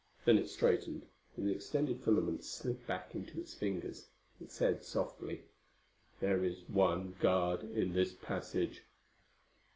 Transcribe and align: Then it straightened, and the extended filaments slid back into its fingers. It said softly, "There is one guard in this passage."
Then 0.25 0.39
it 0.39 0.49
straightened, 0.49 1.05
and 1.37 1.45
the 1.45 1.51
extended 1.51 2.01
filaments 2.01 2.49
slid 2.49 2.87
back 2.87 3.13
into 3.13 3.39
its 3.39 3.53
fingers. 3.53 4.07
It 4.41 4.49
said 4.51 4.83
softly, 4.83 5.43
"There 6.19 6.43
is 6.43 6.67
one 6.67 7.13
guard 7.21 7.61
in 7.65 7.93
this 7.93 8.11
passage." 8.13 8.81